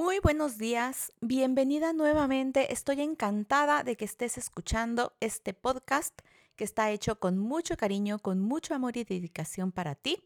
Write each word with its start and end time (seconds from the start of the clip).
Muy 0.00 0.18
buenos 0.18 0.56
días, 0.56 1.12
bienvenida 1.20 1.92
nuevamente. 1.92 2.72
Estoy 2.72 3.02
encantada 3.02 3.84
de 3.84 3.96
que 3.96 4.06
estés 4.06 4.38
escuchando 4.38 5.12
este 5.20 5.52
podcast 5.52 6.18
que 6.56 6.64
está 6.64 6.90
hecho 6.90 7.20
con 7.20 7.36
mucho 7.36 7.76
cariño, 7.76 8.18
con 8.18 8.40
mucho 8.40 8.74
amor 8.74 8.96
y 8.96 9.04
dedicación 9.04 9.72
para 9.72 9.94
ti. 9.94 10.16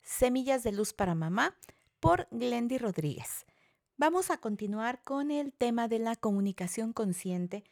Semillas 0.00 0.62
de 0.62 0.72
Luz 0.72 0.94
para 0.94 1.14
Mamá 1.14 1.58
por 2.00 2.26
Glendy 2.30 2.78
Rodríguez. 2.78 3.44
Vamos 3.98 4.30
a 4.30 4.38
continuar 4.38 5.04
con 5.04 5.30
el 5.30 5.52
tema 5.52 5.88
de 5.88 5.98
la 5.98 6.16
comunicación 6.16 6.94
consciente 6.94 7.64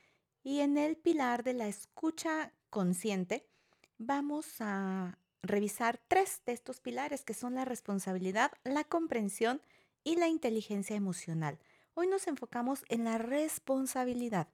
y 0.45 0.61
en 0.61 0.77
el 0.77 0.98
pilar 0.98 1.43
de 1.43 1.54
la 1.54 1.68
escucha 1.68 2.52
consciente 2.68 3.48
vamos 3.96 4.61
a 4.61 5.16
revisar 5.41 6.02
tres 6.07 6.43
de 6.45 6.52
estos 6.52 6.80
pilares 6.80 7.25
que 7.25 7.32
son 7.32 7.54
la 7.54 7.64
responsabilidad, 7.64 8.52
la 8.62 8.84
comprensión 8.84 9.62
y 9.62 9.66
la 10.14 10.29
inteligencia 10.29 10.95
emocional. 10.95 11.59
Hoy 11.95 12.07
nos 12.07 12.29
enfocamos 12.29 12.85
en 12.89 13.03
la 13.03 13.18
responsabilidad. 13.18 14.46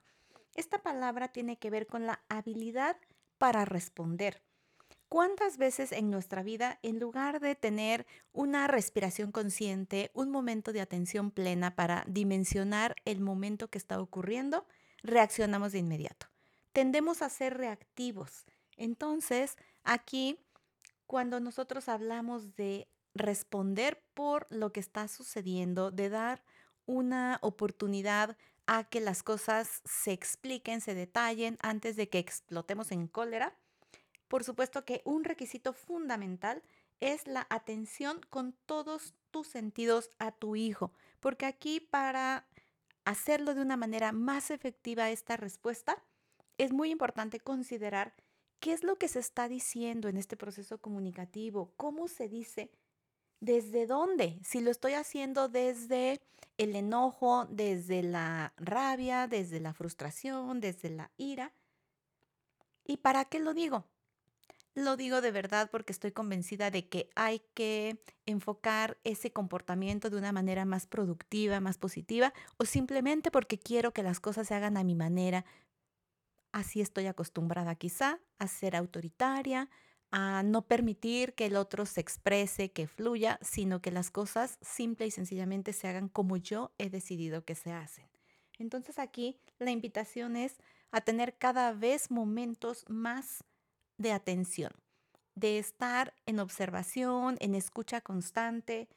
Esta 0.55 0.83
palabra 0.83 1.29
tiene 1.29 1.59
que 1.59 1.69
ver 1.69 1.87
con 1.87 2.07
la 2.07 2.23
habilidad 2.31 2.97
para 3.37 3.67
responder. 3.67 4.43
¿Cuántas 5.11 5.59
veces 5.59 5.93
en 5.93 6.11
nuestra 6.11 6.43
vida, 6.43 6.79
en 6.83 6.99
lugar 6.99 7.41
de 7.41 7.55
tener 7.55 8.07
una 8.33 8.67
respiración 8.67 9.31
consciente, 9.31 10.11
un 10.15 10.31
momento 10.31 10.73
de 10.73 10.81
atención 10.81 11.31
plena 11.31 11.75
para 11.75 12.05
dimensionar 12.09 12.97
el 13.05 13.21
momento 13.21 13.69
que 13.69 13.77
está 13.77 14.01
ocurriendo, 14.01 14.67
reaccionamos 15.03 15.73
de 15.73 15.81
inmediato? 15.81 16.29
Tendemos 16.73 17.21
a 17.21 17.29
ser 17.29 17.59
reactivos. 17.59 18.47
Entonces, 18.79 19.59
aquí, 19.85 20.39
cuando 21.07 21.41
nosotros 21.41 21.91
hablamos 21.91 22.57
de 22.57 22.89
responder 23.15 24.03
por 24.15 24.47
lo 24.51 24.73
que 24.73 24.81
está 24.81 25.09
sucediendo, 25.09 25.91
de 25.91 26.09
dar 26.09 26.43
una 26.87 27.39
oportunidad 27.43 28.37
a 28.67 28.85
que 28.85 29.01
las 29.01 29.23
cosas 29.23 29.83
se 29.85 30.13
expliquen, 30.13 30.81
se 30.81 30.95
detallen 30.95 31.59
antes 31.63 31.97
de 31.97 32.09
que 32.09 32.19
explotemos 32.19 32.93
en 32.93 33.07
cólera. 33.09 33.57
Por 34.29 34.45
supuesto 34.45 34.85
que 34.85 35.03
un 35.05 35.25
requisito 35.25 35.73
fundamental 35.73 36.63
es 37.01 37.27
la 37.27 37.47
atención 37.51 38.21
con 38.31 38.55
todos 38.67 39.15
tus 39.31 39.49
sentidos 39.49 40.11
a 40.19 40.33
tu 40.33 40.57
hijo, 40.57 40.93
porque 41.21 41.47
aquí 41.47 41.81
para 41.81 42.47
hacerlo 43.05 43.55
de 43.55 43.63
una 43.63 43.77
manera 43.77 44.13
más 44.13 44.51
efectiva 44.51 45.11
esta 45.11 45.37
respuesta, 45.37 46.03
es 46.59 46.73
muy 46.73 46.91
importante 46.91 47.41
considerar 47.41 48.15
qué 48.61 48.73
es 48.73 48.85
lo 48.85 48.97
que 48.97 49.09
se 49.09 49.19
está 49.19 49.49
diciendo 49.49 50.09
en 50.09 50.17
este 50.17 50.37
proceso 50.37 50.81
comunicativo, 50.81 51.73
cómo 51.77 52.07
se 52.07 52.29
dice 52.29 52.71
¿Desde 53.43 53.89
dónde? 53.89 54.39
Si 54.45 54.61
lo 54.61 54.71
estoy 54.71 54.93
haciendo 54.93 55.49
desde 55.49 56.21
el 56.59 56.77
enojo, 56.77 57.49
desde 57.51 58.05
la 58.05 58.53
rabia, 58.57 59.27
desde 59.27 59.59
la 59.59 59.75
frustración, 59.75 60.61
desde 60.61 60.91
la 60.91 61.11
ira. 61.17 61.53
¿Y 62.85 62.99
para 62.99 63.25
qué 63.25 63.41
lo 63.41 63.53
digo? 63.53 63.85
Lo 64.77 64.97
digo 64.97 65.21
de 65.21 65.33
verdad 65.33 65.71
porque 65.73 65.91
estoy 65.91 66.13
convencida 66.13 66.71
de 66.71 66.89
que 66.89 67.11
hay 67.17 67.41
que 67.55 68.01
enfocar 68.27 68.99
ese 69.03 69.33
comportamiento 69.33 70.09
de 70.09 70.19
una 70.19 70.31
manera 70.31 70.65
más 70.65 70.87
productiva, 70.87 71.59
más 71.59 71.79
positiva, 71.79 72.33
o 72.59 72.65
simplemente 72.65 73.33
porque 73.33 73.59
quiero 73.59 73.93
que 73.93 74.05
las 74.05 74.21
cosas 74.21 74.47
se 74.47 74.55
hagan 74.55 74.77
a 74.77 74.85
mi 74.85 74.95
manera. 74.95 75.45
Así 76.53 76.81
estoy 76.81 77.09
acostumbrada 77.09 77.75
quizá 77.75 78.21
a 78.39 78.47
ser 78.47 78.77
autoritaria, 78.77 79.69
a 80.13 80.43
no 80.43 80.61
permitir 80.61 81.33
que 81.33 81.47
el 81.47 81.57
otro 81.57 81.87
se 81.87 82.03
exprese, 82.03 82.71
que 82.71 82.87
fluya, 82.87 83.39
sino 83.41 83.81
que 83.81 83.91
las 83.91 84.11
cosas 84.11 84.59
simple 84.61 85.07
y 85.07 85.11
sencillamente 85.11 85.73
se 85.73 85.89
hagan 85.89 86.09
como 86.09 86.37
yo 86.37 86.71
he 86.77 86.91
decidido 86.91 87.47
que 87.47 87.55
se 87.55 87.73
hacen. 87.73 88.07
Entonces 88.59 88.99
aquí 88.99 89.39
la 89.59 89.71
invitación 89.71 90.37
es 90.37 90.59
a 90.91 91.01
tener 91.01 91.39
cada 91.39 91.73
vez 91.73 92.11
momentos 92.11 92.85
más 92.89 93.43
de 93.97 94.13
atención, 94.13 94.73
de 95.35 95.59
estar 95.59 96.13
en 96.27 96.41
observación, 96.41 97.39
en 97.41 97.55
escucha 97.55 98.03
constante. 98.03 98.91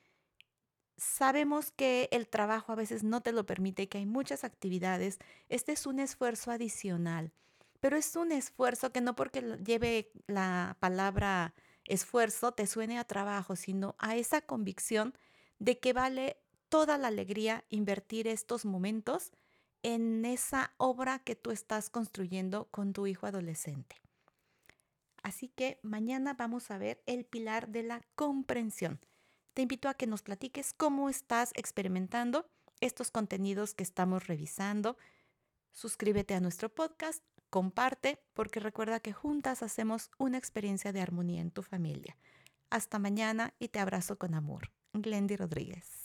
Sabemos 0.97 1.71
que 1.71 2.09
el 2.11 2.27
trabajo 2.27 2.73
a 2.73 2.75
veces 2.75 3.05
no 3.05 3.21
te 3.21 3.31
lo 3.31 3.45
permite, 3.45 3.87
que 3.87 3.99
hay 3.99 4.05
muchas 4.05 4.43
actividades. 4.43 5.19
Este 5.47 5.71
es 5.71 5.85
un 5.85 5.99
esfuerzo 6.01 6.51
adicional 6.51 7.31
pero 7.85 7.97
es 7.97 8.15
un 8.15 8.31
esfuerzo 8.31 8.91
que 8.91 8.99
no 8.99 9.15
porque 9.15 9.41
lleve 9.63 10.09
la 10.25 10.75
palabra 10.79 11.53
esfuerzo 11.83 12.51
te 12.51 12.65
suene 12.65 12.97
a 12.97 13.03
trabajo, 13.03 13.55
sino 13.55 13.93
a 13.99 14.15
esa 14.15 14.41
convicción 14.41 15.15
de 15.59 15.77
que 15.77 15.93
vale 15.93 16.41
toda 16.67 16.97
la 16.97 17.09
alegría 17.09 17.63
invertir 17.69 18.27
estos 18.27 18.65
momentos 18.65 19.31
en 19.83 20.25
esa 20.25 20.73
obra 20.77 21.19
que 21.19 21.35
tú 21.35 21.51
estás 21.51 21.91
construyendo 21.91 22.69
con 22.71 22.91
tu 22.91 23.05
hijo 23.05 23.27
adolescente. 23.27 23.97
Así 25.21 25.49
que 25.49 25.79
mañana 25.83 26.33
vamos 26.33 26.71
a 26.71 26.79
ver 26.79 27.03
el 27.05 27.23
pilar 27.23 27.67
de 27.67 27.83
la 27.83 28.01
comprensión. 28.15 28.99
Te 29.53 29.61
invito 29.61 29.89
a 29.89 29.93
que 29.93 30.07
nos 30.07 30.23
platiques 30.23 30.73
cómo 30.73 31.07
estás 31.07 31.51
experimentando 31.53 32.49
estos 32.81 33.11
contenidos 33.11 33.75
que 33.75 33.83
estamos 33.83 34.25
revisando. 34.25 34.97
Suscríbete 35.71 36.33
a 36.33 36.39
nuestro 36.39 36.73
podcast 36.73 37.21
Comparte 37.55 38.19
porque 38.33 38.59
recuerda 38.59 38.99
que 38.99 39.13
juntas 39.13 39.63
hacemos 39.63 40.11
una 40.17 40.37
experiencia 40.37 40.91
de 40.91 40.99
armonía 40.99 41.39
en 41.39 41.51
tu 41.51 41.63
familia. 41.63 42.17
Hasta 42.69 42.99
mañana 42.99 43.53
y 43.59 43.69
te 43.69 43.79
abrazo 43.79 44.17
con 44.17 44.33
amor. 44.33 44.73
Glendy 44.91 45.37
Rodríguez. 45.37 46.04